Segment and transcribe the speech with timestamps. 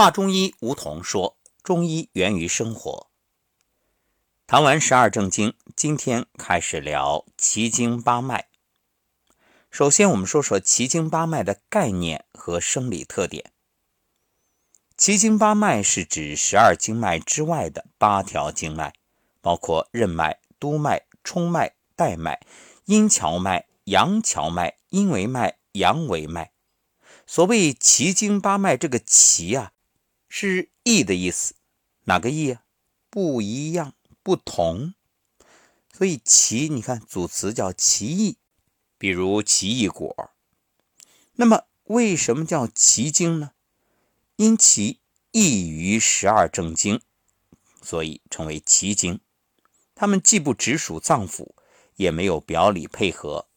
[0.00, 3.10] 华中医吴桐说：“中医源于生活。”
[4.48, 8.48] 谈完十二正经，今天开始聊奇经八脉。
[9.70, 13.52] 首先，我们说说奇经八脉的概念和生理特点。
[14.96, 18.94] 奇经八脉是指十二经脉之外的八条经脉，
[19.42, 22.40] 包括任脉、督脉、冲脉、带脉、
[22.86, 26.52] 阴跷脉、阳跷脉、阴维脉、阳维脉。
[27.26, 29.72] 所谓奇经八脉，这个“奇”啊。
[30.32, 31.54] 是异的意思，
[32.04, 32.62] 哪个异啊？
[33.10, 34.94] 不一样，不同。
[35.92, 38.38] 所以奇，你看组词叫奇异，
[38.96, 40.30] 比如奇异果。
[41.32, 43.50] 那么为什么叫奇经呢？
[44.36, 45.00] 因其
[45.32, 47.02] 异于十二正经，
[47.82, 49.20] 所以称为奇经。
[49.96, 51.54] 它们既不直属脏腑，
[51.96, 53.48] 也没有表里配合，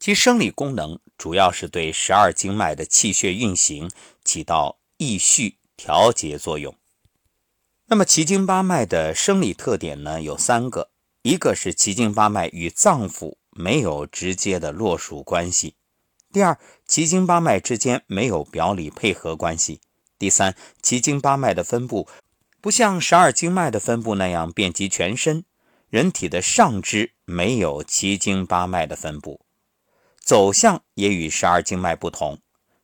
[0.00, 3.88] 其生理功能主要是对十二经脉的气血运行
[4.24, 5.58] 起到益序。
[5.76, 6.74] 调节作用。
[7.86, 10.22] 那么奇经八脉的生理特点呢？
[10.22, 15.74] 有三个：一个是奇经八脉与脏腑没有直接的络属关系；
[16.32, 19.80] 第二，奇经八脉之间没有表里配合关系；
[20.18, 22.08] 第三，奇经八脉的分布
[22.62, 25.44] 不像十二经脉的分布那样遍及全身，
[25.90, 29.44] 人体的上肢没有奇经八脉的分布，
[30.18, 32.38] 走向也与十二经脉不同。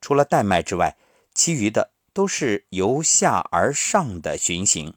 [0.00, 0.96] 除了带脉之外，
[1.34, 1.93] 其余的。
[2.14, 4.94] 都是由下而上的循行。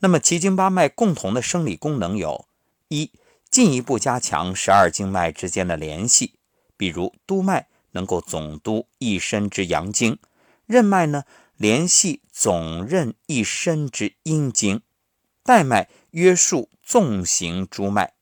[0.00, 2.48] 那么奇经八脉共同的生理功能有：
[2.88, 3.12] 一、
[3.48, 6.34] 进一步加强十二经脉之间的联系，
[6.76, 10.18] 比如督脉能够总督一身之阳经，
[10.66, 11.22] 任脉呢
[11.56, 14.80] 联系总任一身之阴经，
[15.44, 18.14] 带脉约束纵行诸脉；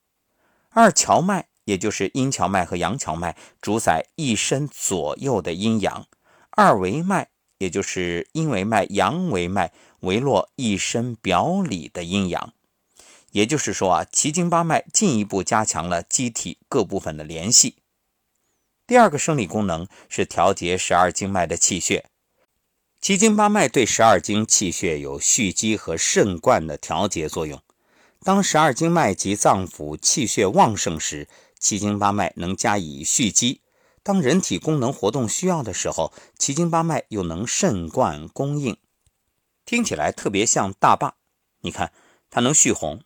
[0.69, 6.03] 二、荞脉也就是阴荞脉和阳桥脉，主宰一身左右的阴阳；
[6.51, 7.29] 二维脉。
[7.61, 12.55] 也就是阴为脉、阳为脉围络一身表里的阴阳，
[13.33, 17.77] 也就是说啊，奇经八脉进一步加强了机体各部分的联系。
[18.87, 22.07] 第二个生理功能是调节十二经脉的气血，
[22.99, 27.61] 奇经八脉对十二经气血有蓄积和肾灌的调节作用。
[28.23, 31.29] 当十二经脉及脏腑气血旺盛时，
[31.59, 33.61] 奇经八脉能加以蓄积。
[34.11, 38.77] 当人体功能活动需要的时候，奇经八脉又能肾灌供应，
[39.65, 41.15] 听起来特别像大坝。
[41.61, 41.93] 你看，
[42.29, 43.05] 它能蓄洪，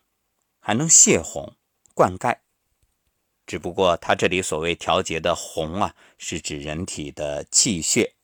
[0.59, 1.53] 还能泄洪、
[1.93, 2.37] 灌溉。
[3.45, 8.15] 只不过它这里所谓调节的洪啊，是指人体的气血。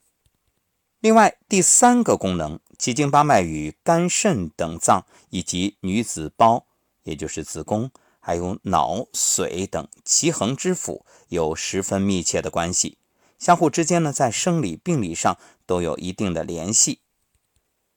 [1.01, 6.65] 另外，第三个功能，奇经八脉与肝肾等脏以及女子胞，
[7.03, 7.91] 也就是子宫。
[8.23, 12.99] 还有脑髓等奇恒之腑有十分密切的关系，
[13.39, 16.99] 相互之间呢，在生理病理上都有一定的联系。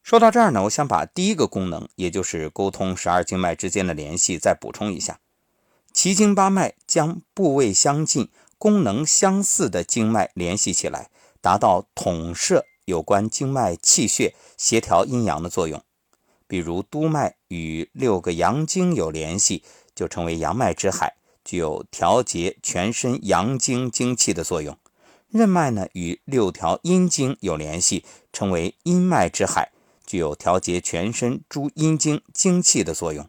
[0.03, 5.21] 说到这儿呢，我想把第一个功能，也就是沟通十二经脉之间的联系，再补充一下。
[5.93, 11.11] 奇经八脉将部位相近、功能相似的经脉联系起来，
[11.43, 15.83] 达到统摄有关经脉气血、协调阴阳的作用。
[16.47, 19.63] 比如督脉与六个阳经有联系。
[19.95, 24.77] 就称为阳脉之海，具有调节全身阳经精气的作用。
[25.29, 29.73] 任脉呢，与六条阴经有联系，称为阴脉之海，
[30.07, 33.29] 具有调节全身诸阴经精气的作用。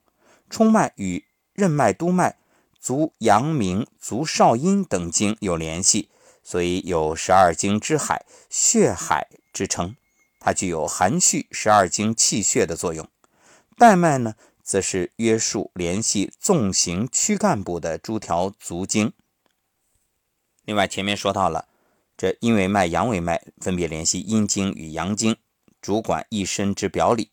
[0.49, 2.37] 冲脉与任脉、督脉、
[2.79, 6.09] 足阳明、足少阴等经有联系，
[6.43, 9.95] 所以有十二经之海、血海之称。
[10.39, 13.07] 它具有含蓄十二经气血的作用。
[13.79, 14.35] 带脉呢？
[14.65, 19.13] 则是约束联系纵行躯干部的诸条足经。
[20.63, 21.67] 另外，前面说到了，
[22.17, 25.37] 这阴维脉、阳维脉分别联系阴经与阳经，
[25.79, 27.29] 主管一身之表里；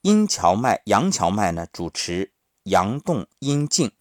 [0.00, 2.32] 阴荞脉、阳荞脉呢，主持
[2.62, 3.92] 阳动阴静，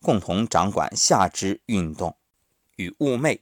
[0.00, 2.16] 共同掌管下肢运动
[2.76, 3.40] 与寤寐。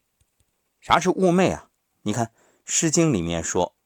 [0.80, 1.70] 啥是寤寐啊？
[2.02, 2.26] 你看
[2.64, 3.76] 《诗经》里面说：“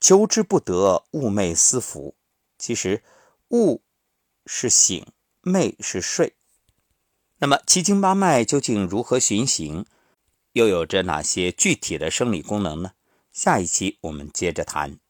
[0.00, 2.16] 求之不得，寤寐思服。”
[2.58, 3.04] 其实。
[3.50, 3.80] 寤
[4.46, 5.04] 是醒，
[5.42, 6.36] 寐是睡。
[7.38, 9.86] 那么七经八脉究竟如何循行，
[10.52, 12.92] 又有着哪些具体的生理功能呢？
[13.32, 15.00] 下一期我们接着谈。